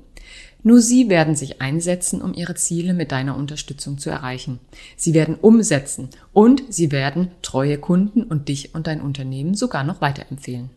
Nur 0.65 0.81
sie 0.81 1.10
werden 1.10 1.36
sich 1.36 1.62
einsetzen, 1.62 2.24
um 2.24 2.34
ihre 2.34 2.55
Ziele 2.55 2.95
mit 2.95 3.12
deiner 3.12 3.38
Unterstützung 3.38 4.00
zu 4.00 4.10
erreichen. 4.10 4.60
Sie 4.98 5.13
werden 5.13 5.36
umsetzen 5.36 6.10
und 6.34 6.63
sie 6.69 6.91
werden 6.91 7.29
treue 7.43 7.77
Kunden 7.77 8.24
und 8.24 8.50
dich 8.50 8.74
und 8.74 8.88
dein 8.88 9.00
Unternehmen 9.00 9.53
sogar 9.53 9.84
noch 9.84 10.01
weiterempfehlen. 10.01 10.72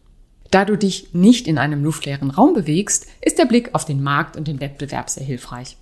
Da 0.50 0.66
du 0.66 0.76
dich 0.76 1.14
nicht 1.14 1.46
in 1.46 1.56
einem 1.56 1.82
luftleeren 1.82 2.28
Raum 2.30 2.52
bewegst, 2.52 3.06
ist 3.22 3.38
der 3.38 3.46
Blick 3.46 3.74
auf 3.74 3.86
den 3.86 4.02
Markt 4.02 4.36
und 4.36 4.46
den 4.46 4.60
Wettbewerb 4.60 5.08
sehr 5.08 5.24
hilfreich. 5.24 5.78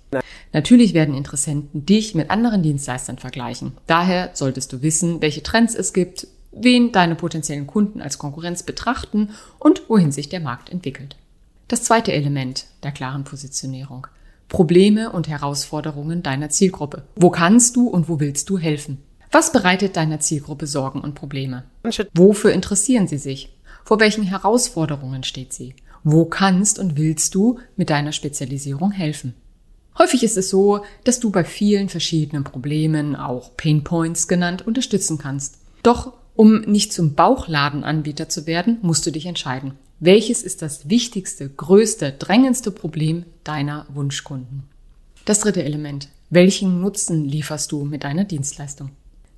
Natürlich 0.53 0.93
werden 0.93 1.13
Interessenten 1.13 1.85
dich 1.85 2.15
mit 2.15 2.29
anderen 2.29 2.63
Dienstleistern 2.63 3.17
vergleichen. 3.17 3.73
Daher 3.87 4.29
solltest 4.35 4.71
du 4.71 4.81
wissen, 4.81 5.21
welche 5.21 5.43
Trends 5.43 5.75
es 5.75 5.91
gibt, 5.91 6.27
wen 6.53 6.93
deine 6.93 7.15
potenziellen 7.15 7.67
Kunden 7.67 8.01
als 8.01 8.17
Konkurrenz 8.17 8.63
betrachten 8.63 9.31
und 9.59 9.89
wohin 9.89 10.13
sich 10.13 10.29
der 10.29 10.39
Markt 10.39 10.69
entwickelt. 10.69 11.17
Das 11.67 11.83
zweite 11.83 12.13
Element 12.13 12.65
der 12.83 12.93
klaren 12.93 13.25
Positionierung. 13.25 14.07
Probleme 14.47 15.11
und 15.11 15.27
Herausforderungen 15.27 16.23
deiner 16.23 16.49
Zielgruppe. 16.49 17.03
Wo 17.17 17.29
kannst 17.29 17.75
du 17.75 17.89
und 17.89 18.07
wo 18.07 18.21
willst 18.21 18.49
du 18.49 18.57
helfen? 18.57 18.99
Was 19.33 19.51
bereitet 19.51 19.97
deiner 19.97 20.21
Zielgruppe 20.21 20.65
Sorgen 20.65 21.01
und 21.01 21.15
Probleme? 21.15 21.65
Wofür 22.13 22.53
interessieren 22.53 23.09
sie 23.09 23.17
sich? 23.17 23.53
Vor 23.83 23.99
welchen 23.99 24.23
Herausforderungen 24.23 25.23
steht 25.23 25.51
sie? 25.51 25.75
Wo 26.05 26.23
kannst 26.23 26.79
und 26.79 26.95
willst 26.95 27.35
du 27.35 27.59
mit 27.75 27.89
deiner 27.89 28.13
Spezialisierung 28.13 28.91
helfen? 28.91 29.33
Häufig 29.97 30.23
ist 30.23 30.37
es 30.37 30.49
so, 30.49 30.85
dass 31.03 31.19
du 31.19 31.31
bei 31.31 31.43
vielen 31.43 31.89
verschiedenen 31.89 32.45
Problemen, 32.45 33.17
auch 33.17 33.57
Pain 33.57 33.83
Points 33.83 34.29
genannt, 34.29 34.65
unterstützen 34.65 35.17
kannst. 35.17 35.57
Doch 35.83 36.13
um 36.35 36.61
nicht 36.61 36.93
zum 36.93 37.15
Bauchladenanbieter 37.15 38.29
zu 38.29 38.47
werden, 38.47 38.77
musst 38.81 39.05
du 39.05 39.11
dich 39.11 39.25
entscheiden. 39.25 39.73
Welches 39.99 40.43
ist 40.43 40.61
das 40.61 40.89
wichtigste, 40.89 41.49
größte, 41.49 42.11
drängendste 42.11 42.69
Problem 42.69 43.25
deiner 43.43 43.87
Wunschkunden? 43.89 44.63
Das 45.25 45.39
dritte 45.39 45.63
Element. 45.63 46.09
Welchen 46.29 46.81
Nutzen 46.81 47.25
lieferst 47.25 47.71
du 47.71 47.83
mit 47.83 48.03
deiner 48.03 48.23
Dienstleistung? 48.23 48.91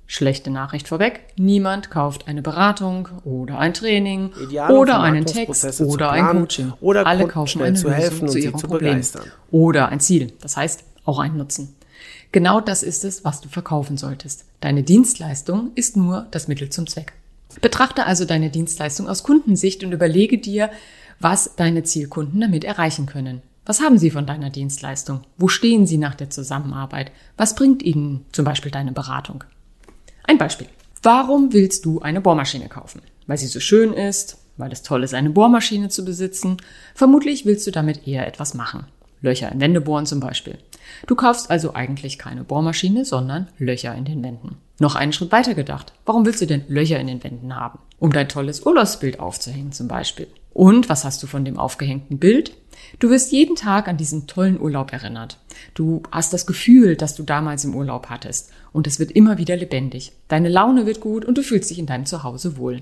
Schlechte 0.06 0.50
Nachricht 0.50 0.88
vorweg. 0.88 1.20
Niemand 1.36 1.90
kauft 1.90 2.28
eine 2.28 2.42
Beratung 2.42 3.08
oder 3.24 3.58
ein 3.58 3.72
Training 3.72 4.32
Ideale 4.38 4.76
oder 4.76 5.00
einen 5.00 5.24
Text 5.24 5.80
oder 5.80 6.10
ein 6.10 6.26
Coaching. 6.26 6.74
Oder 6.82 7.06
Alle 7.06 7.26
kaufen 7.26 7.62
eine 7.62 7.76
zu 7.76 7.90
helfen 7.90 8.28
zu 8.28 8.38
ihrem 8.38 8.60
Problem. 8.60 9.00
Oder 9.50 9.88
ein 9.88 10.00
Ziel. 10.00 10.34
Das 10.42 10.58
heißt, 10.58 10.84
auch 11.06 11.20
ein 11.20 11.38
Nutzen. 11.38 11.74
Genau 12.32 12.60
das 12.60 12.82
ist 12.82 13.04
es, 13.04 13.24
was 13.24 13.40
du 13.40 13.48
verkaufen 13.48 13.96
solltest. 13.96 14.44
Deine 14.60 14.82
Dienstleistung 14.82 15.70
ist 15.74 15.96
nur 15.96 16.26
das 16.32 16.48
Mittel 16.48 16.68
zum 16.68 16.86
Zweck. 16.86 17.14
Betrachte 17.60 18.06
also 18.06 18.24
deine 18.24 18.50
Dienstleistung 18.50 19.08
aus 19.08 19.22
Kundensicht 19.22 19.82
und 19.84 19.92
überlege 19.92 20.38
dir, 20.38 20.70
was 21.18 21.56
deine 21.56 21.82
Zielkunden 21.82 22.40
damit 22.40 22.64
erreichen 22.64 23.06
können. 23.06 23.42
Was 23.66 23.80
haben 23.80 23.98
sie 23.98 24.10
von 24.10 24.26
deiner 24.26 24.50
Dienstleistung? 24.50 25.20
Wo 25.36 25.48
stehen 25.48 25.86
sie 25.86 25.98
nach 25.98 26.14
der 26.14 26.30
Zusammenarbeit? 26.30 27.12
Was 27.36 27.54
bringt 27.54 27.82
ihnen 27.82 28.24
zum 28.32 28.44
Beispiel 28.44 28.72
deine 28.72 28.92
Beratung? 28.92 29.44
Ein 30.24 30.38
Beispiel. 30.38 30.66
Warum 31.02 31.52
willst 31.52 31.84
du 31.84 32.00
eine 32.00 32.20
Bohrmaschine 32.20 32.68
kaufen? 32.68 33.02
Weil 33.26 33.38
sie 33.38 33.46
so 33.46 33.60
schön 33.60 33.92
ist, 33.92 34.38
weil 34.56 34.72
es 34.72 34.82
toll 34.82 35.02
ist, 35.02 35.14
eine 35.14 35.30
Bohrmaschine 35.30 35.88
zu 35.88 36.04
besitzen. 36.04 36.56
Vermutlich 36.94 37.46
willst 37.46 37.66
du 37.66 37.70
damit 37.70 38.06
eher 38.06 38.26
etwas 38.26 38.54
machen. 38.54 38.86
Löcher 39.22 39.52
in 39.52 39.60
Wände 39.60 39.80
bohren 39.80 40.06
zum 40.06 40.20
Beispiel. 40.20 40.58
Du 41.06 41.14
kaufst 41.14 41.50
also 41.50 41.74
eigentlich 41.74 42.18
keine 42.18 42.44
Bohrmaschine, 42.44 43.04
sondern 43.04 43.48
Löcher 43.58 43.94
in 43.94 44.04
den 44.04 44.22
Wänden. 44.22 44.56
Noch 44.80 44.94
einen 44.94 45.12
Schritt 45.12 45.30
weiter 45.30 45.54
gedacht. 45.54 45.92
Warum 46.06 46.24
willst 46.24 46.40
du 46.40 46.46
denn 46.46 46.64
Löcher 46.66 46.98
in 46.98 47.06
den 47.06 47.22
Wänden 47.22 47.54
haben? 47.54 47.80
Um 47.98 48.12
dein 48.12 48.30
tolles 48.30 48.64
Urlaubsbild 48.64 49.20
aufzuhängen 49.20 49.72
zum 49.72 49.88
Beispiel. 49.88 50.26
Und 50.54 50.88
was 50.88 51.04
hast 51.04 51.22
du 51.22 51.26
von 51.26 51.44
dem 51.44 51.58
aufgehängten 51.58 52.18
Bild? 52.18 52.56
Du 52.98 53.10
wirst 53.10 53.30
jeden 53.30 53.56
Tag 53.56 53.88
an 53.88 53.98
diesen 53.98 54.26
tollen 54.26 54.58
Urlaub 54.58 54.90
erinnert. 54.90 55.36
Du 55.74 56.02
hast 56.10 56.32
das 56.32 56.46
Gefühl, 56.46 56.96
dass 56.96 57.14
du 57.14 57.24
damals 57.24 57.62
im 57.66 57.74
Urlaub 57.74 58.06
hattest. 58.08 58.52
Und 58.72 58.86
es 58.86 58.98
wird 58.98 59.10
immer 59.10 59.36
wieder 59.36 59.54
lebendig. 59.54 60.12
Deine 60.28 60.48
Laune 60.48 60.86
wird 60.86 61.00
gut 61.00 61.26
und 61.26 61.36
du 61.36 61.42
fühlst 61.42 61.68
dich 61.68 61.78
in 61.78 61.84
deinem 61.84 62.06
Zuhause 62.06 62.56
wohl. 62.56 62.80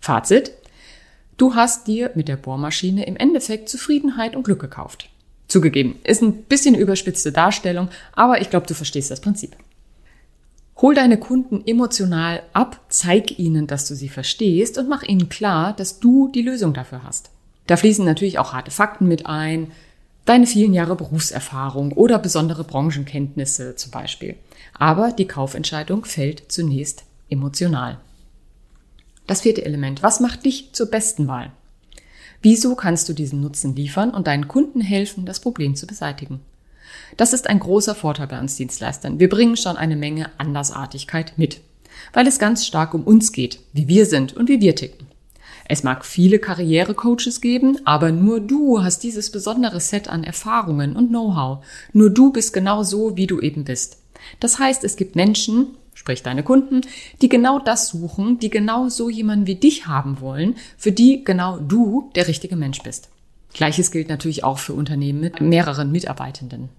Fazit. 0.00 0.52
Du 1.36 1.56
hast 1.56 1.88
dir 1.88 2.12
mit 2.14 2.28
der 2.28 2.36
Bohrmaschine 2.36 3.06
im 3.06 3.16
Endeffekt 3.16 3.68
Zufriedenheit 3.68 4.36
und 4.36 4.44
Glück 4.44 4.60
gekauft. 4.60 5.10
Zugegeben, 5.48 5.96
ist 6.04 6.22
ein 6.22 6.44
bisschen 6.44 6.76
überspitzte 6.76 7.32
Darstellung, 7.32 7.88
aber 8.12 8.40
ich 8.40 8.50
glaube, 8.50 8.68
du 8.68 8.74
verstehst 8.74 9.10
das 9.10 9.20
Prinzip. 9.20 9.56
Hol 10.80 10.94
deine 10.94 11.18
Kunden 11.18 11.66
emotional 11.66 12.42
ab, 12.52 12.80
zeig 12.88 13.38
ihnen, 13.38 13.66
dass 13.66 13.88
du 13.88 13.96
sie 13.96 14.08
verstehst 14.08 14.78
und 14.78 14.88
mach 14.88 15.02
ihnen 15.02 15.28
klar, 15.28 15.72
dass 15.72 15.98
du 15.98 16.28
die 16.28 16.42
Lösung 16.42 16.72
dafür 16.72 17.02
hast. 17.02 17.30
Da 17.66 17.76
fließen 17.76 18.04
natürlich 18.04 18.38
auch 18.38 18.52
harte 18.52 18.70
Fakten 18.70 19.08
mit 19.08 19.26
ein, 19.26 19.72
deine 20.24 20.46
vielen 20.46 20.72
Jahre 20.72 20.94
Berufserfahrung 20.94 21.92
oder 21.92 22.18
besondere 22.20 22.62
Branchenkenntnisse 22.62 23.74
zum 23.74 23.90
Beispiel. 23.90 24.36
Aber 24.78 25.10
die 25.10 25.26
Kaufentscheidung 25.26 26.04
fällt 26.04 26.52
zunächst 26.52 27.04
emotional. 27.28 27.98
Das 29.26 29.40
vierte 29.40 29.64
Element. 29.64 30.04
Was 30.04 30.20
macht 30.20 30.44
dich 30.44 30.72
zur 30.72 30.86
besten 30.86 31.26
Wahl? 31.26 31.52
Wieso 32.40 32.76
kannst 32.76 33.08
du 33.08 33.14
diesen 33.14 33.40
Nutzen 33.40 33.74
liefern 33.74 34.10
und 34.10 34.28
deinen 34.28 34.46
Kunden 34.46 34.80
helfen, 34.80 35.26
das 35.26 35.40
Problem 35.40 35.74
zu 35.74 35.88
beseitigen? 35.88 36.40
Das 37.16 37.32
ist 37.32 37.48
ein 37.48 37.60
großer 37.60 37.94
Vorteil 37.94 38.26
bei 38.26 38.40
uns 38.40 38.56
Dienstleistern. 38.56 39.20
Wir 39.20 39.28
bringen 39.28 39.56
schon 39.56 39.76
eine 39.76 39.96
Menge 39.96 40.30
Andersartigkeit 40.38 41.32
mit, 41.36 41.60
weil 42.12 42.26
es 42.26 42.38
ganz 42.38 42.66
stark 42.66 42.94
um 42.94 43.04
uns 43.04 43.32
geht, 43.32 43.60
wie 43.72 43.88
wir 43.88 44.06
sind 44.06 44.36
und 44.36 44.48
wie 44.48 44.60
wir 44.60 44.76
ticken. 44.76 45.06
Es 45.70 45.82
mag 45.82 46.06
viele 46.06 46.38
Karrierecoaches 46.38 47.42
geben, 47.42 47.78
aber 47.84 48.10
nur 48.10 48.40
du 48.40 48.82
hast 48.82 49.02
dieses 49.02 49.30
besondere 49.30 49.80
Set 49.80 50.08
an 50.08 50.24
Erfahrungen 50.24 50.96
und 50.96 51.08
Know-how. 51.08 51.62
Nur 51.92 52.08
du 52.08 52.32
bist 52.32 52.54
genau 52.54 52.82
so, 52.82 53.16
wie 53.18 53.26
du 53.26 53.38
eben 53.40 53.64
bist. 53.64 53.98
Das 54.40 54.58
heißt, 54.58 54.82
es 54.82 54.96
gibt 54.96 55.14
Menschen, 55.14 55.76
sprich 55.92 56.22
deine 56.22 56.42
Kunden, 56.42 56.80
die 57.20 57.28
genau 57.28 57.58
das 57.58 57.88
suchen, 57.88 58.38
die 58.38 58.48
genau 58.48 58.88
so 58.88 59.10
jemanden 59.10 59.46
wie 59.46 59.56
dich 59.56 59.86
haben 59.86 60.20
wollen, 60.20 60.56
für 60.78 60.92
die 60.92 61.22
genau 61.22 61.58
du 61.58 62.10
der 62.14 62.28
richtige 62.28 62.56
Mensch 62.56 62.82
bist. 62.82 63.10
Gleiches 63.52 63.90
gilt 63.90 64.08
natürlich 64.08 64.44
auch 64.44 64.58
für 64.58 64.72
Unternehmen 64.72 65.20
mit 65.20 65.40
mehreren 65.40 65.92
Mitarbeitenden. 65.92 66.70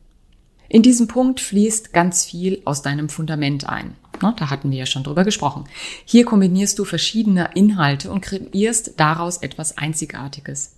In 0.69 0.83
diesem 0.83 1.07
Punkt 1.07 1.41
fließt 1.41 1.93
ganz 1.93 2.23
viel 2.23 2.61
aus 2.63 2.83
deinem 2.83 3.09
Fundament 3.09 3.67
ein. 3.67 3.95
Da 4.21 4.49
hatten 4.49 4.69
wir 4.69 4.77
ja 4.77 4.85
schon 4.85 5.03
drüber 5.03 5.23
gesprochen. 5.23 5.63
Hier 6.05 6.25
kombinierst 6.25 6.77
du 6.77 6.85
verschiedene 6.85 7.49
Inhalte 7.55 8.11
und 8.11 8.21
kreierst 8.21 8.93
daraus 8.97 9.37
etwas 9.37 9.77
Einzigartiges. 9.77 10.75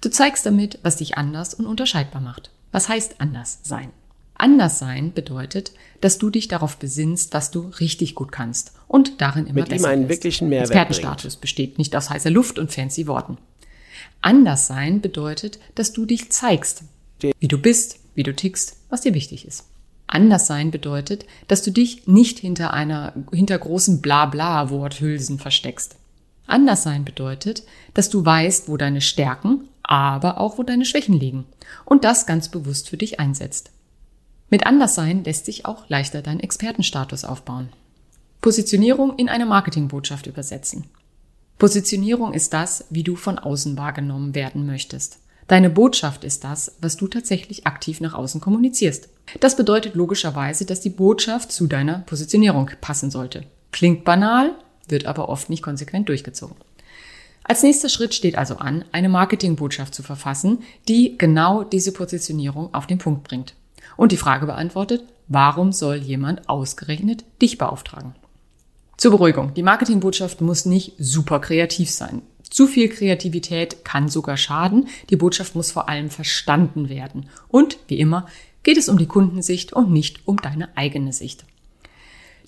Du 0.00 0.10
zeigst 0.10 0.46
damit, 0.46 0.78
was 0.82 0.96
dich 0.96 1.16
anders 1.16 1.54
und 1.54 1.66
unterscheidbar 1.66 2.22
macht. 2.22 2.50
Was 2.70 2.88
heißt 2.88 3.16
anders 3.18 3.58
sein? 3.62 3.90
Anders 4.34 4.78
sein 4.78 5.12
bedeutet, 5.12 5.72
dass 6.00 6.18
du 6.18 6.30
dich 6.30 6.48
darauf 6.48 6.76
besinnst, 6.76 7.32
was 7.34 7.50
du 7.50 7.70
richtig 7.80 8.14
gut 8.14 8.32
kannst 8.32 8.72
und 8.88 9.20
darin 9.20 9.46
immer 9.46 9.60
Mit 9.60 9.68
besser 9.68 9.88
ihm 9.88 9.92
einen 9.92 10.08
bist. 10.08 10.22
wirklichen 10.22 10.48
Mehrwert 10.48 10.70
Expertenstatus 10.70 11.36
besteht 11.36 11.78
nicht 11.78 11.94
aus 11.94 12.10
heißer 12.10 12.30
Luft 12.30 12.58
und 12.58 12.72
fancy 12.72 13.06
Worten. 13.06 13.38
Anders 14.20 14.66
sein 14.66 15.00
bedeutet, 15.00 15.60
dass 15.74 15.92
du 15.92 16.06
dich 16.06 16.30
zeigst, 16.30 16.82
wie 17.20 17.48
du 17.48 17.58
bist, 17.58 18.01
wie 18.14 18.22
du 18.22 18.34
tickst, 18.34 18.76
was 18.88 19.02
dir 19.02 19.14
wichtig 19.14 19.46
ist. 19.46 19.64
Anders 20.06 20.46
sein 20.46 20.70
bedeutet, 20.70 21.24
dass 21.48 21.62
du 21.62 21.70
dich 21.70 22.06
nicht 22.06 22.38
hinter 22.38 22.74
einer, 22.74 23.14
hinter 23.32 23.58
großen 23.58 24.02
Blabla-Worthülsen 24.02 25.38
versteckst. 25.38 25.96
Anders 26.46 26.82
sein 26.82 27.04
bedeutet, 27.04 27.62
dass 27.94 28.10
du 28.10 28.24
weißt, 28.24 28.68
wo 28.68 28.76
deine 28.76 29.00
Stärken, 29.00 29.68
aber 29.82 30.38
auch 30.38 30.58
wo 30.58 30.62
deine 30.62 30.84
Schwächen 30.84 31.18
liegen 31.18 31.46
und 31.84 32.04
das 32.04 32.26
ganz 32.26 32.50
bewusst 32.50 32.88
für 32.90 32.96
dich 32.96 33.20
einsetzt. 33.20 33.70
Mit 34.50 34.66
Anderssein 34.66 35.24
lässt 35.24 35.46
sich 35.46 35.64
auch 35.64 35.88
leichter 35.88 36.20
dein 36.20 36.40
Expertenstatus 36.40 37.24
aufbauen. 37.24 37.70
Positionierung 38.42 39.16
in 39.16 39.30
eine 39.30 39.46
Marketingbotschaft 39.46 40.26
übersetzen. 40.26 40.84
Positionierung 41.58 42.34
ist 42.34 42.52
das, 42.52 42.84
wie 42.90 43.02
du 43.02 43.16
von 43.16 43.38
außen 43.38 43.78
wahrgenommen 43.78 44.34
werden 44.34 44.66
möchtest. 44.66 45.20
Deine 45.52 45.68
Botschaft 45.68 46.24
ist 46.24 46.44
das, 46.44 46.76
was 46.80 46.96
du 46.96 47.08
tatsächlich 47.08 47.66
aktiv 47.66 48.00
nach 48.00 48.14
außen 48.14 48.40
kommunizierst. 48.40 49.10
Das 49.40 49.54
bedeutet 49.54 49.94
logischerweise, 49.94 50.64
dass 50.64 50.80
die 50.80 50.88
Botschaft 50.88 51.52
zu 51.52 51.66
deiner 51.66 51.98
Positionierung 52.06 52.70
passen 52.80 53.10
sollte. 53.10 53.44
Klingt 53.70 54.02
banal, 54.02 54.52
wird 54.88 55.04
aber 55.04 55.28
oft 55.28 55.50
nicht 55.50 55.62
konsequent 55.62 56.08
durchgezogen. 56.08 56.56
Als 57.44 57.62
nächster 57.62 57.90
Schritt 57.90 58.14
steht 58.14 58.38
also 58.38 58.56
an, 58.56 58.86
eine 58.92 59.10
Marketingbotschaft 59.10 59.94
zu 59.94 60.02
verfassen, 60.02 60.60
die 60.88 61.18
genau 61.18 61.64
diese 61.64 61.92
Positionierung 61.92 62.72
auf 62.72 62.86
den 62.86 62.96
Punkt 62.96 63.24
bringt. 63.24 63.54
Und 63.98 64.10
die 64.12 64.16
Frage 64.16 64.46
beantwortet, 64.46 65.04
warum 65.28 65.72
soll 65.72 65.96
jemand 65.96 66.48
ausgerechnet 66.48 67.26
dich 67.42 67.58
beauftragen? 67.58 68.14
Zur 68.96 69.10
Beruhigung, 69.10 69.52
die 69.52 69.62
Marketingbotschaft 69.62 70.40
muss 70.40 70.64
nicht 70.64 70.94
super 70.98 71.40
kreativ 71.40 71.90
sein. 71.90 72.22
Zu 72.52 72.66
viel 72.66 72.90
Kreativität 72.90 73.82
kann 73.82 74.10
sogar 74.10 74.36
schaden. 74.36 74.88
Die 75.08 75.16
Botschaft 75.16 75.54
muss 75.54 75.72
vor 75.72 75.88
allem 75.88 76.10
verstanden 76.10 76.90
werden. 76.90 77.30
Und 77.48 77.78
wie 77.88 77.98
immer 77.98 78.26
geht 78.62 78.76
es 78.76 78.90
um 78.90 78.98
die 78.98 79.06
Kundensicht 79.06 79.72
und 79.72 79.90
nicht 79.90 80.28
um 80.28 80.36
deine 80.36 80.76
eigene 80.76 81.14
Sicht. 81.14 81.46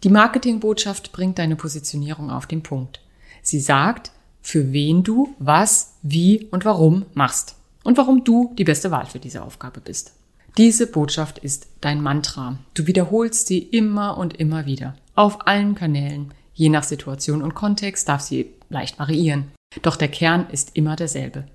Die 0.02 0.10
Marketingbotschaft 0.10 1.10
bringt 1.12 1.38
deine 1.38 1.56
Positionierung 1.56 2.30
auf 2.30 2.46
den 2.46 2.62
Punkt. 2.62 3.00
Sie 3.40 3.60
sagt, 3.60 4.12
für 4.42 4.74
wen 4.74 5.04
du 5.04 5.34
was, 5.38 5.94
wie 6.02 6.48
und 6.50 6.66
warum 6.66 7.06
machst 7.14 7.56
und 7.82 7.96
warum 7.96 8.24
du 8.24 8.52
die 8.58 8.64
beste 8.64 8.90
Wahl 8.90 9.06
für 9.06 9.18
diese 9.18 9.42
Aufgabe 9.42 9.80
bist. 9.80 10.12
Diese 10.58 10.86
Botschaft 10.86 11.38
ist 11.38 11.66
dein 11.80 12.02
Mantra. 12.02 12.58
Du 12.74 12.86
wiederholst 12.86 13.46
sie 13.46 13.60
immer 13.60 14.18
und 14.18 14.34
immer 14.34 14.66
wieder. 14.66 14.96
Auf 15.14 15.46
allen 15.46 15.74
Kanälen. 15.74 16.34
Je 16.52 16.68
nach 16.68 16.84
Situation 16.84 17.40
und 17.40 17.54
Kontext 17.54 18.06
darf 18.06 18.20
sie 18.20 18.50
leicht 18.68 18.98
variieren. 18.98 19.50
Doch 19.82 19.96
der 19.96 20.08
Kern 20.08 20.46
ist 20.50 20.70
immer 20.74 20.96
derselbe. 20.96 21.46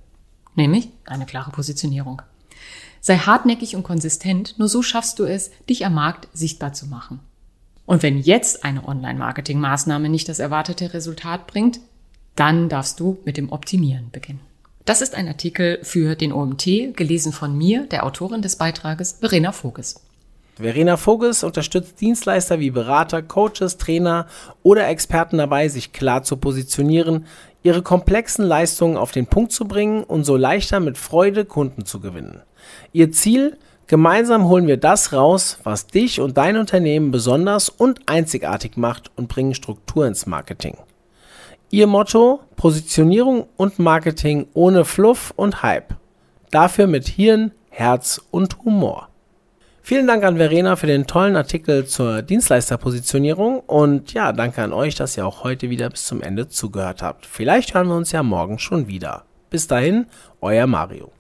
Nämlich 0.56 0.90
eine 1.06 1.26
klare 1.26 1.52
Positionierung. 1.52 2.22
Sei 3.02 3.18
hartnäckig 3.18 3.76
und 3.76 3.84
konsistent, 3.84 4.58
nur 4.58 4.68
so 4.68 4.82
schaffst 4.82 5.20
du 5.20 5.24
es, 5.24 5.52
dich 5.70 5.86
am 5.86 5.94
Markt 5.94 6.28
sichtbar 6.34 6.74
zu 6.74 6.88
machen. 6.88 7.22
Und 7.86 8.04
wenn 8.04 8.20
jetzt 8.20 8.66
eine 8.66 8.88
Online-Marketing-Maßnahme 8.88 10.10
nicht 10.10 10.30
das 10.30 10.40
erwartete 10.40 10.94
Resultat 10.94 11.48
bringt, 11.48 11.80
dann 12.36 12.70
darfst 12.70 13.00
du 13.00 13.18
mit 13.26 13.38
dem 13.38 13.52
Optimieren 13.52 14.12
beginnen. 14.12 14.42
Das 14.86 15.02
ist 15.02 15.16
ein 15.16 15.28
Artikel 15.28 15.80
für 15.84 16.16
den 16.16 16.32
OMT, 16.32 16.96
gelesen 16.96 17.32
von 17.32 17.58
mir, 17.58 17.86
der 17.86 18.06
Autorin 18.06 18.42
des 18.42 18.56
Beitrages, 18.56 19.18
Verena 19.20 19.52
Voges. 19.52 20.02
Verena 20.60 20.98
Voges 20.98 21.46
unterstützt 21.46 22.02
Dienstleister 22.02 22.60
wie 22.60 22.70
Berater, 22.70 23.22
Coaches, 23.22 23.78
Trainer 23.78 24.28
oder 24.62 24.90
Experten 24.90 25.38
dabei, 25.38 25.70
sich 25.70 25.94
klar 25.94 26.24
zu 26.24 26.36
positionieren, 26.36 27.26
ihre 27.64 27.82
komplexen 27.82 28.44
Leistungen 28.46 28.98
auf 28.98 29.14
den 29.14 29.26
Punkt 29.26 29.54
zu 29.54 29.66
bringen 29.66 30.04
und 30.04 30.26
so 30.26 30.36
leichter 30.36 30.82
mit 30.82 30.98
Freude 30.98 31.46
Kunden 31.46 31.86
zu 31.86 32.02
gewinnen. 32.02 32.42
Ihr 32.92 33.12
Ziel? 33.12 33.58
Gemeinsam 33.88 34.50
holen 34.50 34.68
wir 34.68 34.78
das 34.78 35.14
raus, 35.14 35.58
was 35.64 35.88
dich 35.88 36.22
und 36.22 36.38
dein 36.38 36.58
Unternehmen 36.58 37.10
besonders 37.10 37.70
und 37.70 38.02
einzigartig 38.08 38.78
macht 38.78 39.12
und 39.16 39.30
bringen 39.30 39.56
Struktur 39.56 40.06
ins 40.06 40.28
Marketing. 40.28 40.78
Ihr 41.72 41.88
Motto? 41.88 42.42
Positionierung 42.56 43.48
und 43.56 43.80
Marketing 43.80 44.48
ohne 44.54 44.84
Fluff 44.86 45.34
und 45.36 45.64
Hype. 45.64 45.96
Dafür 46.52 46.86
mit 46.86 47.08
Hirn, 47.08 47.52
Herz 47.70 48.22
und 48.30 48.60
Humor. 48.66 49.09
Vielen 49.90 50.06
Dank 50.06 50.24
an 50.24 50.38
Verena 50.38 50.76
für 50.76 50.86
den 50.86 51.08
tollen 51.08 51.36
Artikel 51.36 51.88
zur 51.88 52.22
Dienstleisterpositionierung 52.22 53.62
und 53.62 54.14
ja, 54.14 54.34
danke 54.34 54.62
an 54.62 54.72
euch, 54.72 54.94
dass 54.94 55.18
ihr 55.18 55.26
auch 55.26 55.44
heute 55.44 55.72
wieder 55.72 55.90
bis 55.90 56.06
zum 56.06 56.22
Ende 56.22 56.48
zugehört 56.48 57.02
habt. 57.02 57.26
Vielleicht 57.26 57.74
hören 57.74 57.88
wir 57.88 57.96
uns 57.96 58.12
ja 58.12 58.22
morgen 58.22 58.60
schon 58.60 58.88
wieder. 58.88 59.24
Bis 59.50 59.66
dahin, 59.66 60.06
euer 60.42 60.68
Mario. 60.68 61.12